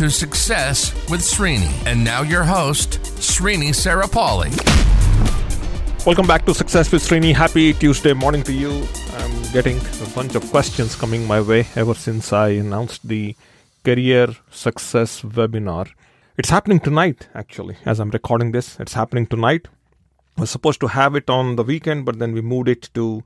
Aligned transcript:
to 0.00 0.08
Success 0.08 0.94
with 1.10 1.20
Srini. 1.20 1.68
And 1.84 2.02
now 2.02 2.22
your 2.22 2.42
host, 2.42 2.92
Srini 3.20 3.68
Saripalli. 3.68 4.50
Welcome 6.06 6.26
back 6.26 6.46
to 6.46 6.54
Success 6.54 6.90
with 6.90 7.06
Srini. 7.06 7.34
Happy 7.34 7.74
Tuesday 7.74 8.14
morning 8.14 8.42
to 8.44 8.52
you. 8.54 8.88
I'm 9.18 9.42
getting 9.52 9.76
a 9.76 10.08
bunch 10.14 10.34
of 10.34 10.50
questions 10.50 10.96
coming 10.96 11.26
my 11.26 11.42
way 11.42 11.66
ever 11.76 11.92
since 11.92 12.32
I 12.32 12.48
announced 12.48 13.06
the 13.06 13.36
Career 13.84 14.28
Success 14.50 15.20
webinar. 15.20 15.90
It's 16.38 16.48
happening 16.48 16.80
tonight, 16.80 17.28
actually, 17.34 17.76
as 17.84 18.00
I'm 18.00 18.08
recording 18.08 18.52
this. 18.52 18.80
It's 18.80 18.94
happening 18.94 19.26
tonight. 19.26 19.68
I 20.38 20.40
was 20.40 20.50
supposed 20.50 20.80
to 20.80 20.86
have 20.86 21.14
it 21.14 21.28
on 21.28 21.56
the 21.56 21.62
weekend, 21.62 22.06
but 22.06 22.18
then 22.18 22.32
we 22.32 22.40
moved 22.40 22.68
it 22.68 22.88
to 22.94 23.22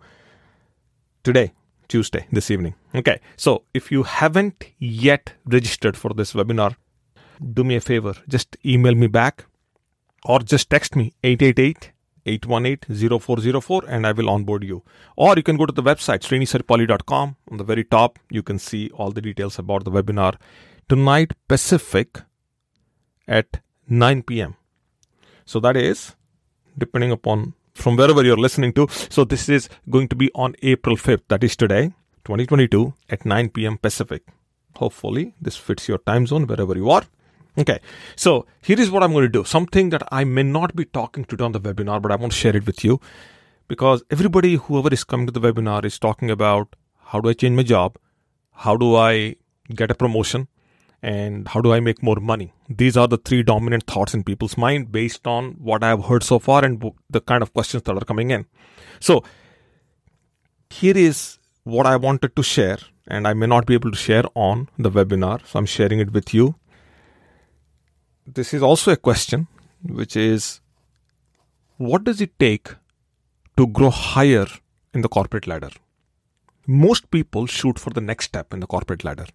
today, 1.22 1.52
Tuesday, 1.88 2.26
this 2.30 2.50
evening. 2.50 2.74
Okay, 2.94 3.20
so 3.36 3.62
if 3.74 3.90
you 3.92 4.02
haven't 4.02 4.64
yet 4.78 5.32
registered 5.44 5.96
for 5.96 6.14
this 6.14 6.32
webinar, 6.32 6.76
do 7.52 7.64
me 7.64 7.76
a 7.76 7.80
favor, 7.80 8.14
just 8.28 8.56
email 8.64 8.94
me 8.94 9.06
back 9.06 9.46
or 10.24 10.40
just 10.40 10.70
text 10.70 10.96
me 10.96 11.12
888 11.22 11.92
818 12.26 13.20
0404 13.20 13.84
and 13.86 14.06
I 14.06 14.12
will 14.12 14.30
onboard 14.30 14.64
you. 14.64 14.82
Or 15.16 15.34
you 15.36 15.42
can 15.42 15.56
go 15.56 15.66
to 15.66 15.72
the 15.72 15.82
website 15.82 16.20
srinisaripalli.com. 16.20 17.36
On 17.50 17.56
the 17.58 17.64
very 17.64 17.84
top, 17.84 18.18
you 18.30 18.42
can 18.42 18.58
see 18.58 18.90
all 18.94 19.10
the 19.10 19.20
details 19.20 19.58
about 19.58 19.84
the 19.84 19.90
webinar 19.90 20.36
tonight 20.88 21.32
Pacific 21.48 22.22
at 23.28 23.60
9 23.88 24.22
p.m. 24.22 24.56
So 25.44 25.60
that 25.60 25.76
is 25.76 26.14
depending 26.76 27.10
upon 27.12 27.54
from 27.74 27.96
wherever 27.96 28.24
you're 28.24 28.36
listening 28.36 28.72
to. 28.74 28.86
So 29.10 29.24
this 29.24 29.48
is 29.48 29.68
going 29.90 30.08
to 30.08 30.16
be 30.16 30.30
on 30.34 30.54
April 30.62 30.96
5th, 30.96 31.22
that 31.28 31.44
is 31.44 31.56
today, 31.56 31.92
2022 32.24 32.94
at 33.10 33.26
9 33.26 33.50
p.m. 33.50 33.78
Pacific. 33.78 34.22
Hopefully, 34.76 35.34
this 35.40 35.56
fits 35.56 35.88
your 35.88 35.98
time 35.98 36.26
zone 36.26 36.46
wherever 36.46 36.74
you 36.74 36.90
are. 36.90 37.02
Okay, 37.56 37.78
so 38.16 38.46
here 38.62 38.80
is 38.80 38.90
what 38.90 39.04
I'm 39.04 39.12
going 39.12 39.24
to 39.24 39.28
do. 39.28 39.44
Something 39.44 39.90
that 39.90 40.02
I 40.10 40.24
may 40.24 40.42
not 40.42 40.74
be 40.74 40.84
talking 40.84 41.24
today 41.24 41.44
on 41.44 41.52
the 41.52 41.60
webinar, 41.60 42.02
but 42.02 42.10
I 42.10 42.16
want 42.16 42.32
to 42.32 42.38
share 42.38 42.56
it 42.56 42.66
with 42.66 42.82
you 42.84 43.00
because 43.68 44.02
everybody, 44.10 44.56
whoever 44.56 44.92
is 44.92 45.04
coming 45.04 45.26
to 45.26 45.32
the 45.32 45.40
webinar, 45.40 45.84
is 45.84 45.98
talking 45.98 46.30
about 46.30 46.74
how 47.06 47.20
do 47.20 47.28
I 47.28 47.32
change 47.32 47.54
my 47.54 47.62
job, 47.62 47.96
how 48.50 48.76
do 48.76 48.96
I 48.96 49.36
get 49.72 49.92
a 49.92 49.94
promotion, 49.94 50.48
and 51.12 51.48
how 51.54 51.60
do 51.60 51.72
I 51.76 51.80
make 51.80 52.02
more 52.08 52.16
money. 52.32 52.52
These 52.82 52.96
are 52.96 53.06
the 53.14 53.18
three 53.18 53.42
dominant 53.42 53.86
thoughts 53.92 54.14
in 54.14 54.24
people's 54.24 54.56
mind 54.56 54.90
based 54.90 55.26
on 55.26 55.52
what 55.70 55.84
I 55.84 55.88
have 55.88 56.04
heard 56.06 56.22
so 56.22 56.38
far 56.38 56.64
and 56.64 56.90
the 57.10 57.20
kind 57.20 57.42
of 57.42 57.52
questions 57.52 57.82
that 57.84 57.96
are 58.02 58.04
coming 58.12 58.30
in. 58.30 58.46
So, 59.00 59.22
here 60.70 60.96
is 60.96 61.38
what 61.62 61.86
I 61.86 61.96
wanted 61.96 62.34
to 62.36 62.42
share, 62.42 62.78
and 63.06 63.28
I 63.28 63.34
may 63.34 63.46
not 63.46 63.66
be 63.66 63.74
able 63.74 63.90
to 63.90 63.96
share 63.96 64.24
on 64.34 64.68
the 64.78 64.90
webinar, 64.90 65.46
so 65.46 65.58
I'm 65.58 65.66
sharing 65.66 66.00
it 66.00 66.12
with 66.12 66.34
you 66.34 66.54
this 68.26 68.54
is 68.54 68.62
also 68.62 68.90
a 68.92 68.96
question, 68.96 69.46
which 69.82 70.16
is 70.16 70.60
what 71.76 72.04
does 72.04 72.20
it 72.20 72.38
take 72.38 72.70
to 73.56 73.66
grow 73.66 73.90
higher 73.90 74.46
in 74.92 75.02
the 75.02 75.08
corporate 75.08 75.46
ladder? 75.46 75.70
Most 76.66 77.10
people 77.10 77.46
shoot 77.46 77.78
for 77.78 77.90
the 77.90 78.00
next 78.00 78.26
step 78.26 78.54
in 78.54 78.60
the 78.60 78.66
corporate 78.66 79.04
ladder, 79.04 79.26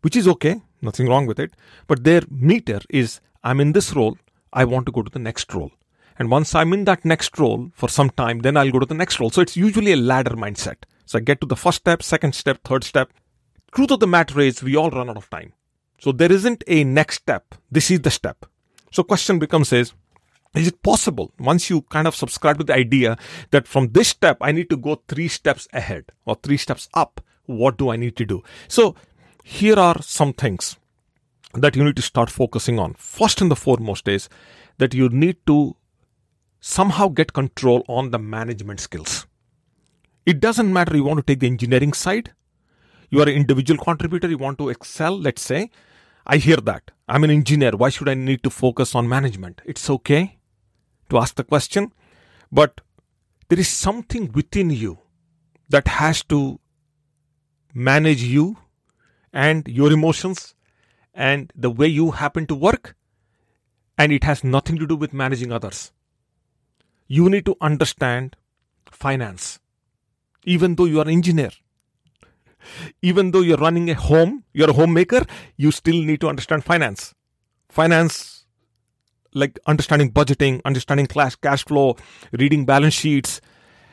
which 0.00 0.16
is 0.16 0.26
okay, 0.26 0.60
nothing 0.80 1.08
wrong 1.08 1.26
with 1.26 1.38
it. 1.38 1.54
But 1.86 2.04
their 2.04 2.22
meter 2.30 2.80
is 2.88 3.20
I'm 3.44 3.60
in 3.60 3.72
this 3.72 3.94
role, 3.94 4.18
I 4.52 4.64
want 4.64 4.86
to 4.86 4.92
go 4.92 5.02
to 5.02 5.10
the 5.10 5.18
next 5.18 5.52
role. 5.54 5.72
And 6.18 6.30
once 6.30 6.54
I'm 6.54 6.72
in 6.72 6.84
that 6.84 7.04
next 7.04 7.38
role 7.38 7.70
for 7.74 7.88
some 7.88 8.10
time, 8.10 8.40
then 8.40 8.56
I'll 8.56 8.70
go 8.70 8.80
to 8.80 8.86
the 8.86 8.94
next 8.94 9.20
role. 9.20 9.30
So 9.30 9.40
it's 9.40 9.56
usually 9.56 9.92
a 9.92 9.96
ladder 9.96 10.34
mindset. 10.36 10.78
So 11.06 11.18
I 11.18 11.22
get 11.22 11.40
to 11.40 11.46
the 11.46 11.56
first 11.56 11.78
step, 11.78 12.02
second 12.02 12.34
step, 12.34 12.60
third 12.64 12.84
step. 12.84 13.12
Truth 13.72 13.92
of 13.92 14.00
the 14.00 14.06
matter 14.06 14.40
is, 14.40 14.62
we 14.62 14.76
all 14.76 14.90
run 14.90 15.08
out 15.08 15.16
of 15.16 15.30
time. 15.30 15.52
So 16.00 16.12
there 16.12 16.32
isn't 16.32 16.64
a 16.66 16.84
next 16.84 17.16
step. 17.16 17.54
This 17.70 17.90
is 17.90 18.00
the 18.00 18.10
step. 18.10 18.46
So 18.90 19.02
question 19.02 19.38
becomes 19.38 19.72
is, 19.72 19.92
is 20.54 20.66
it 20.66 20.82
possible 20.82 21.32
once 21.38 21.68
you 21.68 21.82
kind 21.82 22.08
of 22.08 22.16
subscribe 22.16 22.58
to 22.58 22.64
the 22.64 22.74
idea 22.74 23.18
that 23.50 23.68
from 23.68 23.92
this 23.92 24.08
step 24.08 24.38
I 24.40 24.50
need 24.50 24.70
to 24.70 24.76
go 24.76 25.02
three 25.06 25.28
steps 25.28 25.68
ahead 25.72 26.06
or 26.24 26.36
three 26.36 26.56
steps 26.56 26.88
up? 26.94 27.20
What 27.46 27.76
do 27.78 27.90
I 27.90 27.96
need 27.96 28.16
to 28.16 28.24
do? 28.24 28.42
So 28.66 28.94
here 29.48 29.78
are 29.78 30.02
some 30.02 30.34
things 30.34 30.76
that 31.54 31.74
you 31.74 31.82
need 31.82 31.96
to 31.96 32.02
start 32.02 32.28
focusing 32.28 32.78
on. 32.78 32.92
First 32.94 33.40
and 33.40 33.50
the 33.50 33.56
foremost 33.56 34.06
is 34.06 34.28
that 34.76 34.92
you 34.92 35.08
need 35.08 35.38
to 35.46 35.74
somehow 36.60 37.08
get 37.08 37.32
control 37.32 37.82
on 37.88 38.10
the 38.10 38.18
management 38.18 38.78
skills. 38.78 39.26
It 40.26 40.40
doesn't 40.40 40.70
matter 40.70 40.94
you 40.94 41.04
want 41.04 41.18
to 41.20 41.22
take 41.22 41.40
the 41.40 41.46
engineering 41.46 41.94
side, 41.94 42.34
you 43.08 43.20
are 43.20 43.28
an 43.28 43.34
individual 43.34 43.82
contributor, 43.82 44.28
you 44.28 44.36
want 44.36 44.58
to 44.58 44.68
excel, 44.68 45.18
let's 45.18 45.40
say, 45.40 45.70
I 46.26 46.36
hear 46.36 46.58
that. 46.58 46.90
I'm 47.08 47.24
an 47.24 47.30
engineer. 47.30 47.70
Why 47.70 47.88
should 47.88 48.10
I 48.10 48.12
need 48.12 48.42
to 48.42 48.50
focus 48.50 48.94
on 48.94 49.08
management? 49.08 49.62
It's 49.64 49.88
okay 49.88 50.36
to 51.08 51.16
ask 51.16 51.36
the 51.36 51.44
question, 51.44 51.92
but 52.52 52.82
there 53.48 53.58
is 53.58 53.68
something 53.68 54.30
within 54.32 54.68
you 54.68 54.98
that 55.70 55.88
has 55.88 56.22
to 56.24 56.60
manage 57.72 58.22
you 58.22 58.58
and 59.46 59.68
your 59.68 59.92
emotions 59.92 60.54
and 61.14 61.52
the 61.66 61.70
way 61.70 61.86
you 61.86 62.10
happen 62.22 62.46
to 62.46 62.54
work, 62.54 62.96
and 63.96 64.12
it 64.18 64.24
has 64.24 64.44
nothing 64.56 64.78
to 64.78 64.86
do 64.86 64.96
with 64.96 65.12
managing 65.22 65.52
others. 65.52 65.92
You 67.06 67.30
need 67.30 67.46
to 67.46 67.56
understand 67.60 68.36
finance, 68.90 69.58
even 70.44 70.76
though 70.76 70.90
you 70.92 71.00
are 71.00 71.08
an 71.08 71.16
engineer 71.20 71.50
even 73.02 73.30
though 73.30 73.40
you're 73.40 73.58
running 73.58 73.90
a 73.90 73.94
home, 73.94 74.44
you're 74.52 74.70
a 74.70 74.74
homemaker, 74.74 75.24
you 75.56 75.70
still 75.70 76.02
need 76.02 76.20
to 76.20 76.28
understand 76.28 76.64
finance. 76.64 77.14
Finance, 77.68 78.44
like 79.34 79.58
understanding 79.66 80.10
budgeting, 80.12 80.60
understanding 80.64 81.06
cash, 81.06 81.36
cash 81.36 81.64
flow, 81.64 81.96
reading 82.32 82.64
balance 82.64 82.94
sheets, 82.94 83.40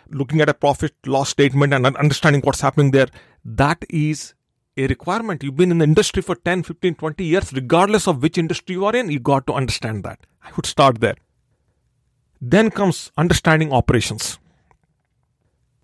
looking 0.10 0.42
at 0.42 0.50
a 0.50 0.54
profit 0.54 0.94
loss 1.06 1.30
statement 1.30 1.74
and 1.74 1.86
understanding 1.86 2.42
what's 2.42 2.62
happening 2.62 2.92
there, 2.92 3.08
that 3.44 3.84
is 3.90 4.34
a 4.78 4.88
requirement. 4.88 5.44
You've 5.44 5.56
been 5.56 5.72
in 5.72 5.78
the 5.80 5.86
industry 5.86 6.22
for 6.22 6.36
10, 6.36 6.64
15, 6.64 6.96
20 6.96 7.24
years, 7.24 7.54
regardless 7.54 8.08
of 8.08 8.22
which 8.22 8.38
industry 8.38 8.76
you 8.76 8.86
are 8.86 8.96
in, 8.96 9.10
you 9.10 9.20
got 9.20 9.48
to 9.48 9.54
understand 9.54 10.04
that. 10.04 10.20
I 10.44 10.52
would 10.56 10.66
start 10.66 11.00
there. 11.00 11.16
Then 12.42 12.70
comes 12.70 13.12
understanding 13.18 13.72
operations. 13.72 14.38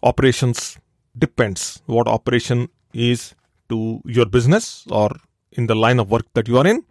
Operations 0.04 0.78
depends 1.18 1.82
what 1.86 2.08
operation 2.08 2.70
is 2.94 3.34
to 3.70 4.02
your 4.06 4.26
business 4.26 4.86
or 4.90 5.12
in 5.54 5.68
the 5.68 5.76
line 5.76 6.00
of 6.00 6.10
work 6.10 6.26
that 6.34 6.48
you 6.48 6.58
are 6.58 6.68
in. 6.68 6.84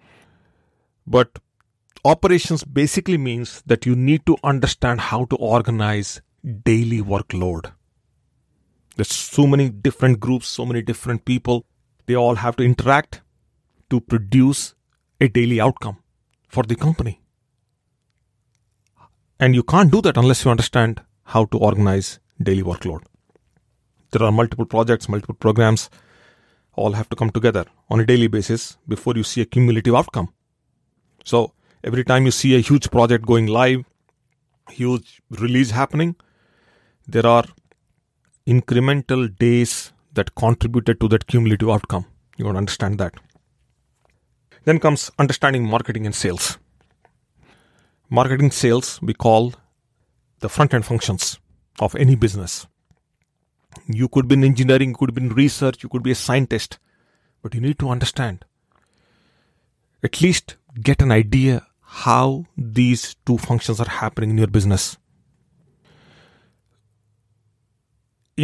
But 1.06 1.38
operations 2.04 2.64
basically 2.64 3.18
means 3.18 3.62
that 3.66 3.84
you 3.84 3.94
need 3.94 4.24
to 4.26 4.36
understand 4.42 5.00
how 5.00 5.24
to 5.26 5.36
organize 5.36 6.20
daily 6.64 7.02
workload. 7.02 7.72
There's 8.96 9.12
so 9.12 9.46
many 9.46 9.68
different 9.68 10.20
groups, 10.20 10.46
so 10.48 10.64
many 10.64 10.82
different 10.82 11.24
people. 11.24 11.66
They 12.06 12.14
all 12.14 12.36
have 12.36 12.56
to 12.56 12.62
interact 12.62 13.22
to 13.90 14.00
produce 14.00 14.74
a 15.20 15.28
daily 15.28 15.60
outcome 15.60 15.98
for 16.48 16.62
the 16.62 16.76
company. 16.76 17.20
And 19.38 19.54
you 19.54 19.62
can't 19.62 19.90
do 19.90 20.00
that 20.02 20.16
unless 20.16 20.44
you 20.44 20.50
understand 20.50 21.02
how 21.24 21.44
to 21.46 21.58
organize 21.58 22.18
daily 22.42 22.62
workload. 22.62 23.02
There 24.12 24.22
are 24.22 24.32
multiple 24.32 24.66
projects, 24.66 25.08
multiple 25.08 25.34
programs, 25.34 25.88
all 26.74 26.92
have 26.92 27.08
to 27.10 27.16
come 27.16 27.30
together 27.30 27.64
on 27.88 28.00
a 28.00 28.06
daily 28.06 28.26
basis 28.26 28.76
before 28.88 29.14
you 29.16 29.22
see 29.22 29.40
a 29.40 29.46
cumulative 29.46 29.94
outcome. 29.94 30.28
So 31.24 31.52
every 31.84 32.04
time 32.04 32.24
you 32.24 32.30
see 32.30 32.56
a 32.56 32.60
huge 32.60 32.90
project 32.90 33.26
going 33.26 33.46
live, 33.46 33.84
huge 34.70 35.20
release 35.30 35.70
happening, 35.70 36.16
there 37.06 37.26
are 37.26 37.44
incremental 38.46 39.36
days 39.36 39.92
that 40.14 40.34
contributed 40.34 41.00
to 41.00 41.08
that 41.08 41.26
cumulative 41.26 41.70
outcome. 41.70 42.06
You 42.36 42.44
want 42.44 42.56
to 42.56 42.58
understand 42.58 42.98
that. 42.98 43.14
Then 44.64 44.78
comes 44.78 45.10
understanding 45.18 45.66
marketing 45.66 46.06
and 46.06 46.14
sales. 46.14 46.58
Marketing 48.08 48.50
sales 48.50 49.00
we 49.00 49.14
call 49.14 49.54
the 50.40 50.48
front 50.48 50.74
end 50.74 50.84
functions 50.84 51.38
of 51.78 51.94
any 51.94 52.16
business. 52.16 52.66
You 53.86 54.08
could 54.08 54.26
be 54.26 54.34
in 54.34 54.44
engineering, 54.44 54.90
you 54.90 54.96
could 54.96 55.14
be 55.14 55.22
in 55.22 55.30
research, 55.30 55.82
you 55.82 55.88
could 55.88 56.02
be 56.02 56.10
a 56.10 56.16
scientist, 56.16 56.78
but 57.42 57.54
you 57.54 57.60
need 57.60 57.78
to 57.78 57.88
understand. 57.88 58.44
At 60.02 60.20
least 60.20 60.56
get 60.82 61.02
an 61.02 61.12
idea 61.12 61.66
how 61.80 62.46
these 62.56 63.16
two 63.26 63.38
functions 63.38 63.80
are 63.80 63.88
happening 63.88 64.30
in 64.30 64.38
your 64.38 64.46
business. 64.46 64.96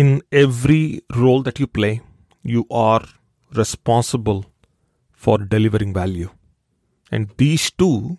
In 0.01 0.09
every 0.31 1.03
role 1.15 1.43
that 1.45 1.59
you 1.59 1.67
play, 1.67 2.03
you 2.43 2.67
are 2.71 3.03
responsible 3.55 4.45
for 5.13 5.39
delivering 5.39 5.95
value. 5.95 6.29
And 7.11 7.31
these 7.39 7.71
two 7.71 8.19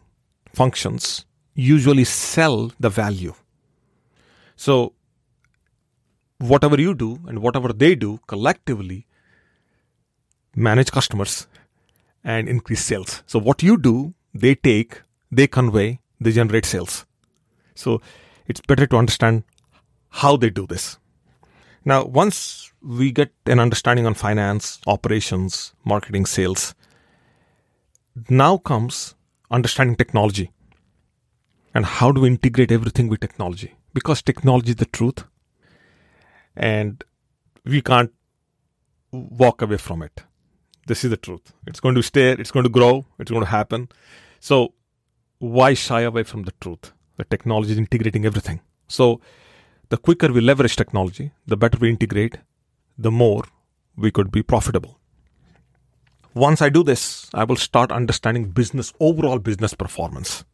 functions 0.56 1.25
usually 1.53 2.03
sell 2.03 2.71
the 2.79 2.89
value. 2.89 3.35
So, 4.56 4.94
whatever 6.39 6.81
you 6.81 6.95
do 6.95 7.19
and 7.27 7.44
whatever 7.44 7.71
they 7.71 7.94
do 7.94 8.19
collectively 8.25 9.06
manage 10.56 10.91
customers 10.91 11.47
and 12.24 12.50
increase 12.50 12.83
sales. 12.83 13.21
So, 13.27 13.39
what 13.39 13.62
you 13.62 13.77
do, 13.77 14.15
they 14.33 14.56
take, 14.56 15.01
they 15.31 15.45
convey, 15.45 16.00
they 16.19 16.31
generate 16.31 16.65
sales. 16.65 17.06
So, 17.75 18.01
it's 18.47 18.62
better 18.62 18.88
to 18.88 18.97
understand 18.97 19.44
how 20.09 20.38
they 20.38 20.50
do 20.50 20.65
this. 20.65 20.97
Now, 21.88 22.04
once 22.04 22.74
we 22.81 23.13
get 23.13 23.31
an 23.45 23.62
understanding 23.62 24.06
on 24.06 24.13
finance, 24.13 24.81
operations, 24.88 25.74
marketing, 25.86 26.25
sales, 26.25 26.75
now 28.30 28.57
comes 28.57 29.16
understanding 29.50 29.95
technology. 29.95 30.51
And 31.74 31.86
how 31.86 32.12
do 32.12 32.19
we 32.19 32.28
integrate 32.28 32.74
everything 32.74 33.07
with 33.07 33.22
technology? 33.22 33.74
Because 33.94 34.22
technology 34.22 34.72
is 34.72 34.75
the 34.75 34.86
truth 34.86 35.24
and 36.57 37.06
we 37.63 37.81
can't 37.81 38.12
walk 39.13 39.62
away 39.62 39.78
from 39.78 40.04
it. 40.04 40.25
This 40.88 41.06
is 41.06 41.10
the 41.10 41.16
truth. 41.16 41.54
It's 41.68 41.80
going 41.80 41.95
to 41.95 42.04
stay 42.04 42.31
it's 42.31 42.51
going 42.51 42.66
to 42.66 42.69
grow 42.69 43.06
it's 43.18 43.31
going 43.31 43.45
to 43.45 43.50
happen. 43.50 43.88
So 44.42 44.74
why 45.39 45.74
shy 45.74 46.01
away 46.01 46.24
from 46.24 46.44
the 46.44 46.54
truth? 46.60 46.92
The 47.16 47.24
technology 47.24 47.72
is 47.72 47.78
integrating 47.78 48.25
everything. 48.25 48.60
So 48.89 49.22
the 49.89 49.98
quicker 49.98 50.31
we 50.31 50.42
leverage 50.42 50.75
technology 50.75 51.31
the 51.45 51.57
better 51.57 51.78
we 51.80 51.89
integrate 51.89 52.38
the 52.98 53.12
more 53.12 53.44
we 53.95 54.12
could 54.12 54.31
be 54.31 54.44
profitable 54.44 54.98
once 56.38 56.62
I 56.62 56.69
do 56.69 56.84
this, 56.84 57.30
I 57.34 57.45
will 57.45 57.56
start 57.56 57.92
understanding 57.92 58.51
business, 58.51 58.94
overall 59.00 59.39
business 59.39 59.74
performance. 59.74 60.45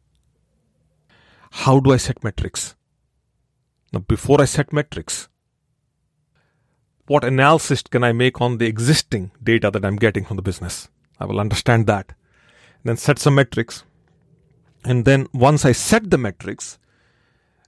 How 1.50 1.78
do 1.78 1.92
I 1.92 1.98
set 1.98 2.24
metrics? 2.24 2.74
Now, 3.92 4.00
before 4.00 4.40
I 4.40 4.46
set 4.46 4.72
metrics, 4.72 5.28
what 7.06 7.22
analysis 7.22 7.82
can 7.82 8.02
I 8.02 8.12
make 8.12 8.40
on 8.40 8.56
the 8.56 8.66
existing 8.66 9.30
data 9.42 9.70
that 9.70 9.84
I'm 9.84 9.96
getting 9.96 10.24
from 10.24 10.36
the 10.36 10.42
business? 10.42 10.88
I 11.20 11.26
will 11.26 11.38
understand 11.38 11.86
that. 11.86 12.14
Then 12.82 12.96
set 12.96 13.18
some 13.18 13.34
metrics. 13.34 13.84
And 14.86 15.04
then 15.04 15.26
once 15.34 15.66
I 15.66 15.72
set 15.72 16.10
the 16.10 16.18
metrics, 16.18 16.78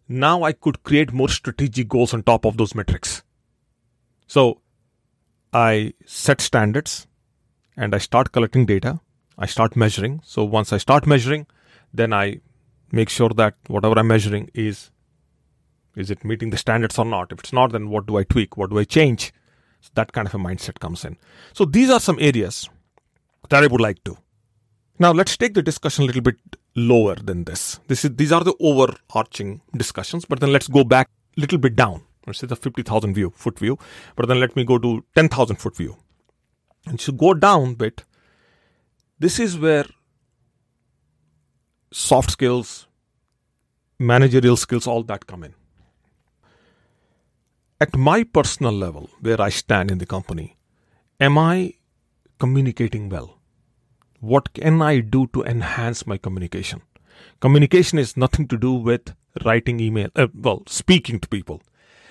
now 0.08 0.42
I 0.42 0.52
could 0.52 0.82
create 0.82 1.12
more 1.12 1.28
strategic 1.28 1.88
goals 1.88 2.14
on 2.14 2.22
top 2.22 2.44
of 2.44 2.56
those 2.56 2.74
metrics. 2.74 3.22
So 4.26 4.60
I 5.52 5.94
set 6.04 6.40
standards 6.40 7.06
and 7.76 7.94
I 7.94 7.98
start 7.98 8.32
collecting 8.32 8.66
data. 8.66 9.00
I 9.38 9.46
start 9.46 9.76
measuring. 9.76 10.20
So 10.24 10.44
once 10.44 10.72
I 10.72 10.78
start 10.78 11.06
measuring, 11.06 11.46
then 11.92 12.12
I 12.12 12.40
make 12.92 13.08
sure 13.08 13.30
that 13.30 13.54
whatever 13.66 13.98
I'm 13.98 14.08
measuring 14.08 14.50
is 14.54 14.90
is 15.96 16.10
it 16.10 16.24
meeting 16.24 16.50
the 16.50 16.58
standards 16.58 16.98
or 16.98 17.06
not? 17.06 17.32
If 17.32 17.40
it's 17.40 17.52
not, 17.54 17.72
then 17.72 17.88
what 17.88 18.06
do 18.06 18.18
I 18.18 18.22
tweak? 18.24 18.56
What 18.56 18.68
do 18.70 18.78
I 18.78 18.84
change? 18.84 19.32
So 19.80 19.90
that 19.94 20.12
kind 20.12 20.28
of 20.28 20.34
a 20.34 20.38
mindset 20.38 20.78
comes 20.78 21.04
in. 21.04 21.16
So 21.54 21.64
these 21.64 21.88
are 21.88 22.00
some 22.00 22.18
areas 22.20 22.68
that 23.48 23.64
I 23.64 23.66
would 23.66 23.80
like 23.80 24.04
to. 24.04 24.18
Now 24.98 25.12
let's 25.12 25.36
take 25.36 25.54
the 25.54 25.62
discussion 25.62 26.04
a 26.04 26.06
little 26.06 26.22
bit 26.22 26.36
lower 26.76 27.16
than 27.16 27.44
this. 27.44 27.80
This 27.88 28.04
is 28.04 28.14
these 28.16 28.30
are 28.30 28.44
the 28.44 28.54
overarching 28.60 29.62
discussions, 29.76 30.24
but 30.24 30.40
then 30.40 30.52
let's 30.52 30.68
go 30.68 30.84
back 30.84 31.08
a 31.36 31.40
little 31.40 31.58
bit 31.58 31.74
down. 31.74 32.02
Let's 32.26 32.40
say 32.40 32.46
the 32.46 32.56
50,000 32.56 33.14
view, 33.14 33.32
foot 33.36 33.58
view, 33.58 33.78
but 34.16 34.28
then 34.28 34.40
let 34.40 34.54
me 34.56 34.64
go 34.64 34.78
to 34.78 35.04
10,000 35.14 35.56
foot 35.56 35.76
view. 35.76 35.96
And 36.86 36.98
to 37.00 37.12
go 37.12 37.34
down 37.34 37.70
a 37.70 37.74
bit, 37.74 38.04
this 39.18 39.38
is 39.38 39.58
where 39.58 39.86
soft 41.92 42.30
skills, 42.30 42.86
managerial 43.98 44.56
skills, 44.56 44.86
all 44.86 45.02
that 45.04 45.26
come 45.26 45.44
in. 45.44 45.54
At 47.80 47.96
my 47.96 48.24
personal 48.24 48.72
level, 48.72 49.08
where 49.20 49.40
I 49.40 49.50
stand 49.50 49.90
in 49.90 49.98
the 49.98 50.06
company, 50.06 50.56
am 51.20 51.38
I 51.38 51.74
communicating 52.38 53.08
well? 53.08 53.35
What 54.20 54.52
can 54.54 54.82
I 54.82 55.00
do 55.00 55.26
to 55.28 55.42
enhance 55.44 56.06
my 56.06 56.16
communication? 56.16 56.82
Communication 57.40 57.98
is 57.98 58.16
nothing 58.16 58.48
to 58.48 58.56
do 58.56 58.72
with 58.72 59.14
writing 59.44 59.80
email, 59.80 60.08
uh, 60.16 60.28
well, 60.34 60.62
speaking 60.66 61.20
to 61.20 61.28
people, 61.28 61.62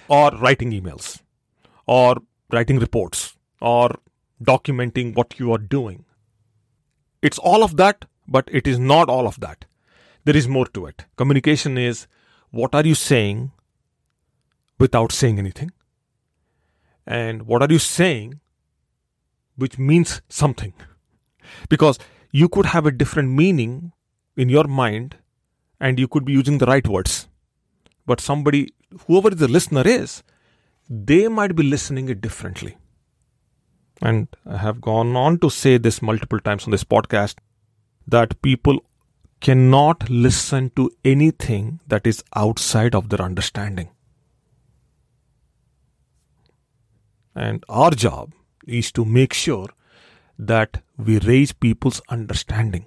or 0.08 0.32
writing 0.32 0.72
emails, 0.72 1.22
or 1.88 2.18
writing 2.52 2.80
reports, 2.80 3.36
or 3.60 3.96
documenting 4.44 5.16
what 5.16 5.40
you 5.40 5.52
are 5.52 5.58
doing. 5.58 6.06
It's 7.22 7.40
all 7.40 7.64
of 7.64 7.78
that, 7.78 8.06
but 8.28 8.48
it 8.52 8.68
is 8.68 8.78
not 8.78 9.10
all 9.10 9.28
of 9.28 9.40
that. 9.40 9.66
There 10.26 10.38
is 10.38 10.48
more 10.48 10.68
to 10.68 10.86
it. 10.86 11.06
Communication 11.16 11.78
is 11.78 12.08
what 12.52 12.76
are 12.76 12.86
you 12.86 12.96
saying 12.96 13.52
without 14.80 15.12
saying 15.12 15.40
anything? 15.40 15.72
And 17.08 17.44
what 17.44 17.62
are 17.62 17.72
you 17.72 17.80
saying 17.80 18.40
which 19.56 19.78
means 19.78 20.22
something? 20.30 20.74
Because 21.70 22.00
you 22.32 22.50
could 22.50 22.68
have 22.68 22.86
a 22.86 22.92
different 22.92 23.30
meaning 23.30 23.92
in 24.36 24.50
your 24.50 24.66
mind 24.66 25.18
and 25.80 26.00
you 26.00 26.08
could 26.08 26.26
be 26.26 26.34
using 26.34 26.58
the 26.58 26.66
right 26.66 26.88
words. 26.88 27.28
But 28.06 28.22
somebody, 28.22 28.74
whoever 29.08 29.30
the 29.30 29.48
listener 29.48 29.84
is, 29.86 30.24
they 30.90 31.28
might 31.28 31.56
be 31.56 31.64
listening 31.64 32.10
it 32.10 32.22
differently 32.22 32.78
and 34.02 34.28
I 34.46 34.58
have 34.58 34.82
gone 34.82 35.16
on 35.16 35.40
to 35.40 35.50
say 35.50 35.78
this 35.78 36.02
multiple 36.02 36.40
times 36.40 36.66
on 36.66 36.72
this 36.72 36.84
podcast 36.84 37.36
that 38.08 38.42
people 38.42 38.80
cannot 39.42 40.10
listen 40.10 40.72
to 40.76 40.92
anything 41.04 41.80
that 41.88 42.06
is 42.06 42.24
outside 42.36 42.96
of 42.96 43.10
their 43.10 43.22
understanding. 43.22 43.90
And 47.36 47.64
our 47.68 47.92
job 47.92 48.34
is 48.66 48.92
to 48.94 49.06
make 49.06 49.34
sure 49.34 49.68
that 50.38 50.82
we 50.98 51.20
raise 51.20 51.54
people's 51.54 52.02
understanding. 52.10 52.86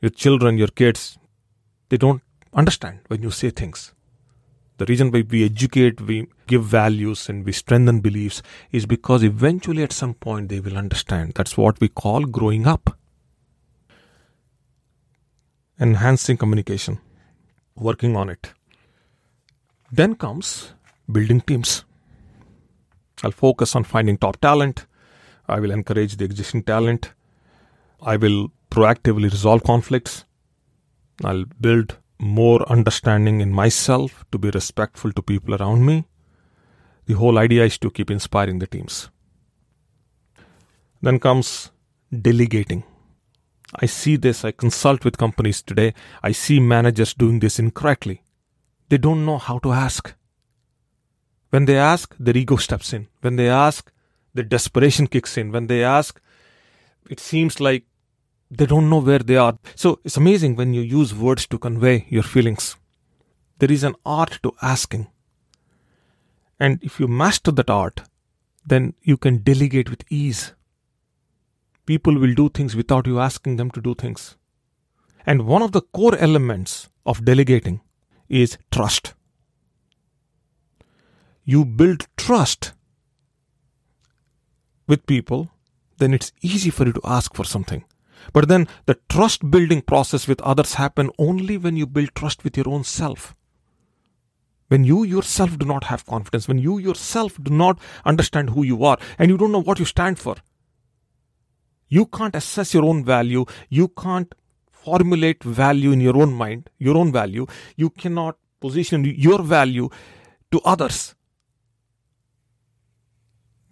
Your 0.00 0.10
children, 0.10 0.58
your 0.58 0.68
kids, 0.68 1.18
they 1.88 1.96
don't 1.96 2.22
understand 2.52 3.00
when 3.08 3.22
you 3.22 3.30
say 3.30 3.50
things. 3.50 3.92
The 4.76 4.86
reason 4.86 5.12
why 5.12 5.24
we 5.28 5.44
educate, 5.44 6.00
we 6.00 6.26
give 6.46 6.64
values, 6.64 7.28
and 7.28 7.44
we 7.44 7.52
strengthen 7.52 8.00
beliefs 8.00 8.42
is 8.72 8.86
because 8.86 9.22
eventually 9.22 9.82
at 9.82 9.92
some 9.92 10.14
point 10.14 10.48
they 10.48 10.60
will 10.60 10.76
understand. 10.76 11.34
That's 11.34 11.56
what 11.56 11.80
we 11.80 11.88
call 11.88 12.24
growing 12.24 12.66
up. 12.66 12.98
Enhancing 15.80 16.36
communication, 16.36 16.98
working 17.76 18.16
on 18.16 18.28
it. 18.28 18.52
Then 19.92 20.16
comes 20.16 20.72
building 21.10 21.40
teams. 21.40 21.84
I'll 23.22 23.30
focus 23.30 23.76
on 23.76 23.84
finding 23.84 24.18
top 24.18 24.40
talent. 24.40 24.86
I 25.48 25.60
will 25.60 25.70
encourage 25.70 26.16
the 26.16 26.24
existing 26.24 26.62
talent. 26.62 27.12
I 28.02 28.16
will 28.16 28.50
proactively 28.70 29.30
resolve 29.30 29.62
conflicts. 29.62 30.24
I'll 31.22 31.44
build 31.60 31.98
more 32.18 32.66
understanding 32.70 33.40
in 33.40 33.52
myself, 33.52 34.24
to 34.32 34.38
be 34.38 34.50
respectful 34.50 35.12
to 35.12 35.22
people 35.22 35.54
around 35.54 35.84
me. 35.84 36.06
The 37.06 37.14
whole 37.14 37.38
idea 37.38 37.64
is 37.64 37.78
to 37.78 37.90
keep 37.90 38.10
inspiring 38.10 38.58
the 38.58 38.66
teams. 38.66 39.10
Then 41.02 41.18
comes 41.18 41.70
delegating. 42.10 42.84
I 43.74 43.86
see 43.86 44.16
this, 44.16 44.44
I 44.44 44.52
consult 44.52 45.04
with 45.04 45.18
companies 45.18 45.60
today. 45.60 45.94
I 46.22 46.32
see 46.32 46.60
managers 46.60 47.12
doing 47.12 47.40
this 47.40 47.58
incorrectly. 47.58 48.22
They 48.88 48.98
don't 48.98 49.26
know 49.26 49.38
how 49.38 49.58
to 49.58 49.72
ask. 49.72 50.14
When 51.50 51.66
they 51.66 51.76
ask, 51.76 52.14
their 52.18 52.36
ego 52.36 52.56
steps 52.56 52.92
in. 52.92 53.08
When 53.20 53.36
they 53.36 53.48
ask, 53.48 53.90
their 54.34 54.44
desperation 54.44 55.06
kicks 55.06 55.38
in. 55.38 55.52
When 55.52 55.68
they 55.68 55.82
ask, 55.82 56.20
it 57.08 57.20
seems 57.20 57.60
like 57.60 57.84
they 58.50 58.66
don't 58.66 58.90
know 58.90 58.98
where 59.00 59.18
they 59.18 59.36
are. 59.36 59.58
So 59.74 60.00
it's 60.04 60.16
amazing 60.16 60.56
when 60.56 60.74
you 60.74 60.82
use 60.82 61.14
words 61.14 61.46
to 61.48 61.58
convey 61.58 62.06
your 62.08 62.22
feelings. 62.22 62.76
There 63.58 63.72
is 63.72 63.84
an 63.84 63.94
art 64.04 64.40
to 64.42 64.52
asking. 64.60 65.08
And 66.60 66.82
if 66.82 67.00
you 67.00 67.08
master 67.08 67.50
that 67.52 67.70
art, 67.70 68.02
then 68.66 68.94
you 69.02 69.16
can 69.16 69.38
delegate 69.38 69.90
with 69.90 70.04
ease. 70.10 70.52
People 71.86 72.18
will 72.18 72.34
do 72.34 72.48
things 72.48 72.74
without 72.74 73.06
you 73.06 73.20
asking 73.20 73.56
them 73.56 73.70
to 73.72 73.80
do 73.80 73.94
things. 73.94 74.36
And 75.26 75.46
one 75.46 75.62
of 75.62 75.72
the 75.72 75.82
core 75.82 76.16
elements 76.16 76.88
of 77.04 77.24
delegating 77.24 77.80
is 78.28 78.58
trust. 78.70 79.14
You 81.44 81.64
build 81.64 82.06
trust 82.16 82.72
with 84.86 85.06
people, 85.06 85.50
then 85.98 86.14
it's 86.14 86.32
easy 86.42 86.70
for 86.70 86.86
you 86.86 86.92
to 86.92 87.00
ask 87.04 87.34
for 87.34 87.44
something. 87.44 87.84
But 88.32 88.48
then 88.48 88.68
the 88.86 88.98
trust 89.08 89.50
building 89.50 89.82
process 89.82 90.26
with 90.26 90.40
others 90.42 90.74
happen 90.74 91.10
only 91.18 91.58
when 91.58 91.76
you 91.76 91.86
build 91.86 92.14
trust 92.14 92.42
with 92.44 92.56
your 92.56 92.68
own 92.68 92.84
self. 92.84 93.34
When 94.68 94.84
you 94.84 95.04
yourself 95.04 95.58
do 95.58 95.66
not 95.66 95.84
have 95.84 96.06
confidence, 96.06 96.48
when 96.48 96.58
you 96.58 96.78
yourself 96.78 97.38
do 97.42 97.52
not 97.52 97.78
understand 98.04 98.50
who 98.50 98.62
you 98.62 98.84
are 98.84 98.98
and 99.18 99.30
you 99.30 99.36
don't 99.36 99.52
know 99.52 99.62
what 99.62 99.78
you 99.78 99.84
stand 99.84 100.18
for. 100.18 100.36
You 101.88 102.06
can't 102.06 102.34
assess 102.34 102.72
your 102.72 102.84
own 102.84 103.04
value. 103.04 103.44
You 103.68 103.88
can't 103.88 104.34
formulate 104.70 105.44
value 105.44 105.92
in 105.92 106.00
your 106.00 106.16
own 106.16 106.32
mind, 106.32 106.70
your 106.78 106.96
own 106.96 107.12
value. 107.12 107.46
You 107.76 107.90
cannot 107.90 108.36
position 108.60 109.04
your 109.04 109.42
value 109.42 109.90
to 110.50 110.60
others. 110.64 111.14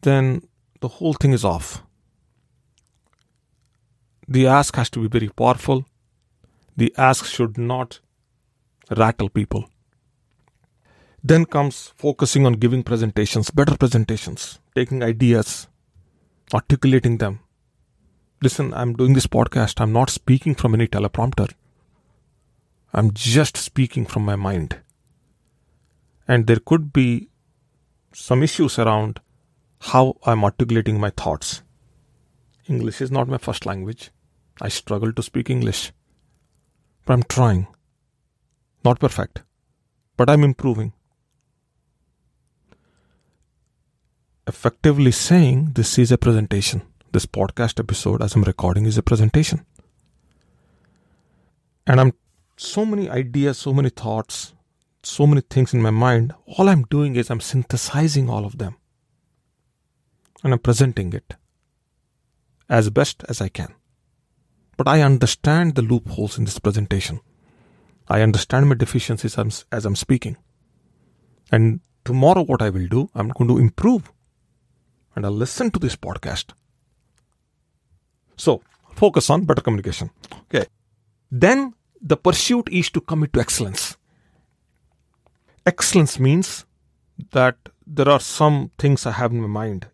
Then 0.03 0.43
the 0.83 0.89
whole 0.89 1.15
thing 1.15 1.33
is 1.33 1.45
off. 1.45 1.83
The 4.29 4.47
ask 4.49 4.75
has 4.77 4.91
to 4.91 5.01
be 5.01 5.09
very 5.09 5.29
powerful. 5.29 5.85
The 6.77 6.93
ask 6.99 7.25
should 7.25 7.57
not 7.57 8.01
rattle 8.91 9.29
people. 9.29 9.69
Then 11.23 11.45
comes 11.45 11.93
focusing 11.97 12.47
on 12.47 12.55
giving 12.55 12.83
presentations, 12.83 13.51
better 13.51 13.77
presentations, 13.77 14.59
taking 14.75 15.05
ideas, 15.05 15.69
articulating 16.53 17.19
them. 17.19 17.39
Listen, 18.43 18.75
I'm 18.75 18.95
doing 18.95 19.13
this 19.15 19.29
podcast. 19.29 19.81
I'm 19.81 19.93
not 19.93 20.11
speaking 20.11 20.57
from 20.57 20.75
any 20.75 20.89
teleprompter. 20.89 21.53
I'm 22.93 23.13
just 23.13 23.57
speaking 23.57 24.05
from 24.05 24.25
my 24.25 24.35
mind. 24.35 24.81
And 26.27 26.49
there 26.49 26.59
could 26.59 26.93
be 26.93 27.29
some 28.13 28.43
issues 28.43 28.81
around 28.81 29.21
how 29.83 30.17
I'm 30.25 30.45
articulating 30.45 31.01
my 31.01 31.11
thoughts. 31.11 31.63
English 32.69 33.01
is 33.01 33.11
not 33.11 33.27
my 33.27 33.39
first 33.39 33.67
language. 33.67 34.11
I 34.61 34.69
struggle 34.69 35.13
to 35.13 35.23
speak 35.23 35.51
English. 35.51 35.93
But 37.05 37.15
I'm 37.15 37.25
trying. 37.25 37.67
Not 38.85 39.01
perfect, 39.01 39.43
but 40.17 40.31
I'm 40.31 40.45
improving. 40.45 40.93
Effectively 44.47 45.11
saying 45.11 45.73
this 45.75 45.99
is 45.99 46.13
a 46.13 46.19
presentation. 46.19 46.83
This 47.11 47.27
podcast 47.27 47.81
episode, 47.81 48.23
as 48.23 48.37
I'm 48.37 48.45
recording, 48.45 48.87
is 48.87 48.99
a 48.99 49.03
presentation. 49.03 49.67
And 51.89 52.01
I'm 52.01 52.13
so 52.57 52.87
many 52.87 53.11
ideas, 53.11 53.59
so 53.59 53.73
many 53.73 53.89
thoughts, 53.89 54.55
so 55.03 55.27
many 55.27 55.41
things 55.41 55.75
in 55.75 55.83
my 55.83 55.91
mind. 55.91 56.35
All 56.47 56.69
I'm 56.69 56.85
doing 56.85 57.17
is 57.17 57.31
I'm 57.31 57.41
synthesizing 57.41 58.31
all 58.31 58.45
of 58.45 58.59
them 58.59 58.77
and 60.43 60.53
I'm 60.53 60.59
presenting 60.59 61.13
it 61.13 61.35
as 62.69 62.91
best 62.91 63.23
as 63.29 63.41
I 63.41 63.49
can. 63.49 63.75
But 64.77 64.89
I 64.89 65.03
understand 65.03 65.75
the 65.75 65.83
loopholes 65.83 66.39
in 66.39 66.45
this 66.45 66.59
presentation. 66.59 67.21
I 68.09 68.23
understand 68.23 68.69
my 68.69 68.75
deficiencies 68.75 69.39
as 69.39 69.85
I'm 69.85 69.97
speaking. 69.97 70.37
And 71.51 71.81
tomorrow, 72.05 72.43
what 72.43 72.63
I 72.63 72.71
will 72.71 72.89
do, 72.89 73.11
I'm 73.15 73.29
going 73.29 73.49
to 73.49 73.59
improve 73.59 74.11
and 75.15 75.27
I'll 75.27 75.33
listen 75.33 75.71
to 75.71 75.79
this 75.79 75.95
podcast. 75.97 76.53
So, 78.37 78.63
focus 78.97 79.31
on 79.31 79.45
better 79.45 79.61
communication. 79.61 80.11
Okay. 80.33 80.67
Then 81.31 81.75
the 82.01 82.17
pursuit 82.17 82.69
is 82.71 82.91
to 82.91 83.01
commit 83.01 83.33
to 83.35 83.41
excellence. 83.41 83.97
Excellence 85.65 86.19
means 86.19 86.65
that 87.31 87.57
there 87.87 88.09
are 88.09 88.21
some 88.21 88.71
things 88.79 89.07
I 89.07 89.13
have 89.13 89.33
in 89.33 89.43
my 89.43 89.47
mind. 89.47 89.87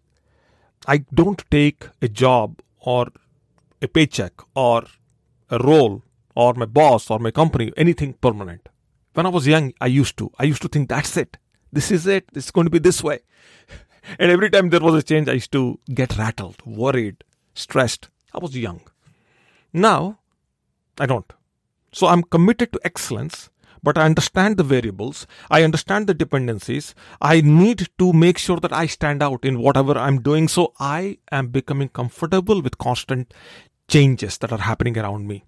I 0.88 1.04
don't 1.12 1.44
take 1.50 1.86
a 2.00 2.08
job 2.08 2.60
or 2.80 3.08
a 3.82 3.86
paycheck 3.86 4.32
or 4.54 4.84
a 5.50 5.58
role 5.58 6.02
or 6.34 6.54
my 6.54 6.64
boss 6.64 7.10
or 7.10 7.18
my 7.18 7.30
company, 7.30 7.72
anything 7.76 8.14
permanent. 8.14 8.70
When 9.12 9.26
I 9.26 9.28
was 9.28 9.46
young, 9.46 9.74
I 9.82 9.86
used 9.86 10.16
to. 10.16 10.32
I 10.38 10.44
used 10.44 10.62
to 10.62 10.68
think 10.68 10.88
that's 10.88 11.16
it. 11.18 11.36
This 11.70 11.90
is 11.90 12.06
it. 12.06 12.24
It's 12.34 12.50
going 12.50 12.64
to 12.64 12.70
be 12.70 12.78
this 12.78 13.02
way. 13.02 13.20
And 14.18 14.30
every 14.30 14.48
time 14.48 14.70
there 14.70 14.80
was 14.80 14.94
a 14.94 15.02
change, 15.02 15.28
I 15.28 15.34
used 15.34 15.52
to 15.52 15.78
get 15.92 16.16
rattled, 16.16 16.62
worried, 16.64 17.24
stressed. 17.52 18.08
I 18.32 18.38
was 18.38 18.56
young. 18.56 18.80
Now, 19.70 20.20
I 20.98 21.04
don't. 21.04 21.30
So 21.92 22.06
I'm 22.06 22.22
committed 22.22 22.72
to 22.72 22.80
excellence, 22.84 23.50
but 23.82 23.98
I 23.98 24.04
understand 24.04 24.56
the 24.56 24.62
variables. 24.62 25.26
I 25.50 25.62
understand 25.62 26.06
the 26.06 26.14
dependencies. 26.14 26.94
I 27.20 27.40
need 27.40 27.88
to 27.98 28.12
make 28.12 28.38
sure 28.38 28.60
that 28.60 28.72
I 28.72 28.86
stand 28.86 29.22
out 29.22 29.44
in 29.44 29.60
whatever 29.60 29.96
I'm 29.96 30.22
doing. 30.22 30.48
So 30.48 30.72
I 30.78 31.18
am 31.30 31.48
becoming 31.48 31.88
comfortable 31.88 32.62
with 32.62 32.78
constant 32.78 33.32
changes 33.88 34.38
that 34.38 34.52
are 34.52 34.58
happening 34.58 34.98
around 34.98 35.26
me. 35.26 35.44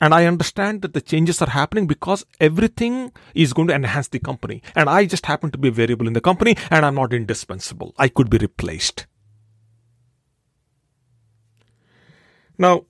And 0.00 0.14
I 0.14 0.24
understand 0.24 0.80
that 0.80 0.94
the 0.94 1.02
changes 1.02 1.42
are 1.42 1.50
happening 1.50 1.86
because 1.86 2.24
everything 2.40 3.12
is 3.34 3.52
going 3.52 3.68
to 3.68 3.74
enhance 3.74 4.08
the 4.08 4.18
company. 4.18 4.62
And 4.74 4.88
I 4.88 5.04
just 5.04 5.26
happen 5.26 5.50
to 5.50 5.58
be 5.58 5.68
a 5.68 5.72
variable 5.72 6.06
in 6.06 6.14
the 6.14 6.22
company 6.22 6.56
and 6.70 6.86
I'm 6.86 6.94
not 6.94 7.12
indispensable. 7.12 7.94
I 7.98 8.08
could 8.08 8.30
be 8.30 8.38
replaced. 8.38 9.06
Now, 12.56 12.84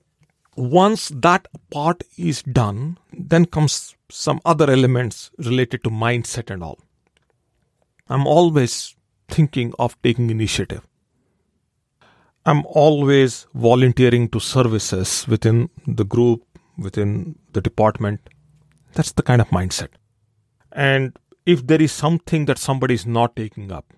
once 0.55 1.09
that 1.09 1.47
part 1.69 2.03
is 2.17 2.43
done, 2.43 2.97
then 3.13 3.45
comes 3.45 3.95
some 4.09 4.41
other 4.45 4.69
elements 4.69 5.31
related 5.37 5.83
to 5.83 5.89
mindset 5.89 6.49
and 6.49 6.63
all. 6.63 6.79
I'm 8.09 8.27
always 8.27 8.95
thinking 9.29 9.73
of 9.79 9.99
taking 10.01 10.29
initiative. 10.29 10.85
I'm 12.45 12.65
always 12.65 13.47
volunteering 13.53 14.27
to 14.29 14.39
services 14.39 15.25
within 15.27 15.69
the 15.87 16.03
group, 16.03 16.43
within 16.77 17.37
the 17.53 17.61
department. 17.61 18.19
That's 18.93 19.13
the 19.13 19.23
kind 19.23 19.41
of 19.41 19.49
mindset. 19.49 19.89
And 20.71 21.17
if 21.45 21.65
there 21.67 21.81
is 21.81 21.91
something 21.91 22.45
that 22.45 22.57
somebody 22.57 22.95
is 22.95 23.05
not 23.05 23.35
taking 23.35 23.71
up, 23.71 23.93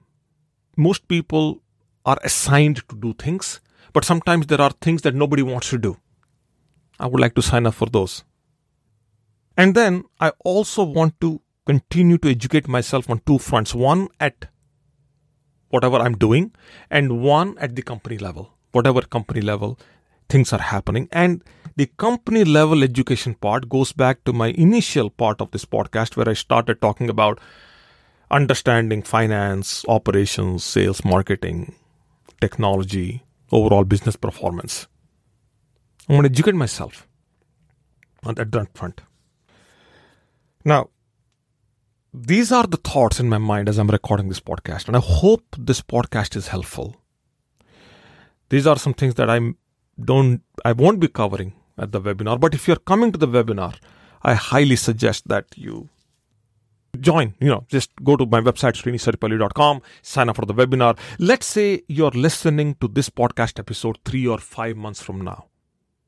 most 0.75 1.07
people 1.07 1.61
are 2.05 2.19
assigned 2.23 2.87
to 2.89 2.95
do 2.97 3.13
things, 3.13 3.61
but 3.93 4.05
sometimes 4.05 4.47
there 4.47 4.61
are 4.61 4.71
things 4.81 5.01
that 5.03 5.15
nobody 5.15 5.41
wants 5.41 5.69
to 5.69 5.77
do. 5.77 5.97
I 6.99 7.07
would 7.07 7.19
like 7.19 7.35
to 7.35 7.41
sign 7.41 7.65
up 7.65 7.73
for 7.73 7.87
those. 7.87 8.23
And 9.57 9.75
then 9.75 10.03
I 10.19 10.31
also 10.43 10.83
want 10.83 11.19
to 11.21 11.41
continue 11.65 12.17
to 12.19 12.29
educate 12.29 12.67
myself 12.67 13.09
on 13.09 13.21
two 13.25 13.37
fronts 13.37 13.73
one 13.73 14.09
at 14.19 14.47
whatever 15.69 15.97
I'm 15.97 16.17
doing, 16.17 16.51
and 16.91 17.21
one 17.21 17.57
at 17.57 17.75
the 17.75 17.81
company 17.81 18.17
level, 18.17 18.53
whatever 18.71 19.01
company 19.01 19.41
level 19.41 19.79
things 20.29 20.53
are 20.53 20.61
happening. 20.61 21.09
And 21.11 21.43
the 21.75 21.87
company 21.97 22.43
level 22.43 22.83
education 22.83 23.33
part 23.33 23.69
goes 23.69 23.91
back 23.91 24.23
to 24.25 24.33
my 24.33 24.49
initial 24.49 25.09
part 25.09 25.41
of 25.41 25.51
this 25.51 25.65
podcast 25.65 26.15
where 26.15 26.29
I 26.29 26.33
started 26.33 26.79
talking 26.81 27.09
about 27.09 27.39
understanding 28.29 29.01
finance, 29.01 29.83
operations, 29.87 30.63
sales, 30.63 31.03
marketing, 31.03 31.75
technology, 32.39 33.23
overall 33.51 33.83
business 33.83 34.15
performance. 34.15 34.87
I'm 36.07 36.15
going 36.15 36.23
to 36.23 36.29
educate 36.29 36.55
myself 36.55 37.07
on 38.23 38.35
that 38.35 38.67
front. 38.73 39.01
Now, 40.65 40.89
these 42.13 42.51
are 42.51 42.67
the 42.67 42.77
thoughts 42.77 43.19
in 43.19 43.29
my 43.29 43.37
mind 43.37 43.69
as 43.69 43.77
I'm 43.77 43.87
recording 43.87 44.29
this 44.29 44.39
podcast, 44.39 44.87
and 44.87 44.95
I 44.95 44.99
hope 44.99 45.43
this 45.57 45.81
podcast 45.81 46.35
is 46.35 46.47
helpful. 46.47 46.95
These 48.49 48.67
are 48.67 48.77
some 48.77 48.93
things 48.93 49.15
that 49.15 49.29
I 49.29 49.39
don't, 50.03 50.41
I 50.63 50.73
won't 50.73 50.99
be 50.99 51.07
covering 51.07 51.53
at 51.77 51.91
the 51.91 52.01
webinar. 52.01 52.39
But 52.39 52.53
if 52.53 52.67
you're 52.67 52.77
coming 52.77 53.11
to 53.11 53.17
the 53.17 53.27
webinar, 53.27 53.75
I 54.21 54.35
highly 54.35 54.75
suggest 54.75 55.27
that 55.29 55.45
you 55.55 55.89
join. 56.99 57.33
You 57.39 57.47
know, 57.47 57.65
just 57.67 57.91
go 58.03 58.15
to 58.15 58.25
my 58.25 58.41
website, 58.41 58.73
srinisaripalli.com, 58.81 59.81
sign 60.01 60.29
up 60.29 60.35
for 60.35 60.45
the 60.45 60.53
webinar. 60.53 60.97
Let's 61.17 61.47
say 61.47 61.81
you're 61.87 62.11
listening 62.11 62.75
to 62.75 62.87
this 62.87 63.09
podcast 63.09 63.59
episode 63.59 63.97
three 64.05 64.27
or 64.27 64.37
five 64.37 64.77
months 64.77 65.01
from 65.01 65.21
now. 65.21 65.47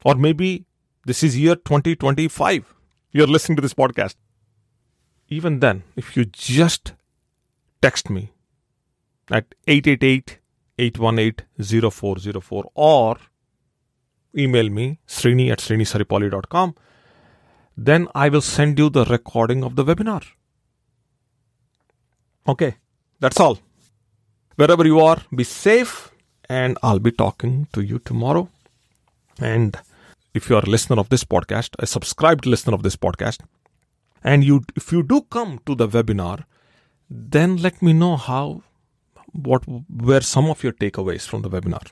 Or 0.06 0.16
maybe 0.16 0.66
this 1.06 1.24
is 1.24 1.38
year 1.38 1.56
2025. 1.56 2.74
You're 3.12 3.28
listening 3.28 3.58
to 3.58 3.62
this 3.62 3.74
podcast 3.74 4.16
even 5.28 5.60
then, 5.60 5.84
if 5.96 6.16
you 6.16 6.26
just 6.26 6.94
text 7.82 8.10
me 8.10 8.32
at 9.32 9.56
888 9.68 10.40
818 10.78 11.92
0404 11.92 12.72
or 12.76 13.18
email 14.38 14.70
me 14.70 15.00
srini 15.08 15.52
at 15.52 15.60
srinisaripalli.com, 15.60 16.76
then 17.78 18.08
I 18.14 18.30
will 18.30 18.42
send 18.42 18.78
you 18.78 18.90
the 18.90 19.06
recording 19.06 19.64
of 19.64 19.76
the 19.76 19.84
webinar. 19.84 20.24
Okay, 22.48 22.76
that's 23.20 23.40
all. 23.40 23.60
Wherever 24.56 24.86
you 24.86 25.00
are, 25.00 25.22
be 25.34 25.44
safe, 25.44 26.12
and 26.48 26.78
I'll 26.84 27.00
be 27.00 27.12
talking 27.12 27.68
to 27.74 27.82
you 27.82 28.00
tomorrow. 28.00 28.50
And 29.40 29.78
if 30.36 30.50
you 30.50 30.56
are 30.58 30.66
a 30.68 30.70
listener 30.76 31.00
of 31.00 31.10
this 31.10 31.24
podcast, 31.24 31.70
a 31.80 31.88
subscribed 31.88 32.46
listener 32.46 32.76
of 32.76 32.84
this 32.84 32.98
podcast, 33.08 33.40
and 34.24 34.44
you 34.44 34.62
if 34.76 34.92
you 34.92 35.02
do 35.04 35.22
come 35.38 35.60
to 35.66 35.76
the 35.76 35.88
webinar 35.88 36.46
then 37.10 37.58
let 37.58 37.82
me 37.82 37.94
know 37.94 38.16
how 38.18 38.62
what 39.50 39.64
were 40.10 40.22
some 40.22 40.48
of 40.54 40.64
your 40.64 40.74
takeaways 40.74 41.28
from 41.32 41.42
the 41.44 41.50
webinar 41.50 41.86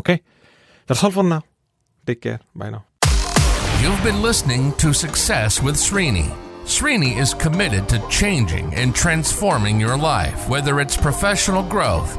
okay 0.00 0.20
That's 0.90 1.04
all 1.04 1.12
for 1.12 1.22
now. 1.22 1.44
Take 2.04 2.22
care. 2.22 2.40
Bye 2.52 2.70
now. 2.70 2.84
You've 3.80 4.02
been 4.02 4.20
listening 4.22 4.72
to 4.78 4.92
Success 4.92 5.62
with 5.62 5.76
Srini. 5.76 6.28
Srini 6.64 7.16
is 7.16 7.32
committed 7.32 7.88
to 7.90 8.04
changing 8.08 8.74
and 8.74 8.92
transforming 8.92 9.78
your 9.78 9.96
life, 9.96 10.48
whether 10.48 10.80
it's 10.80 10.96
professional 10.96 11.62
growth, 11.62 12.18